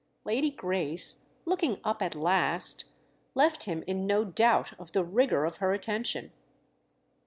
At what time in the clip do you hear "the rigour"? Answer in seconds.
4.93-5.45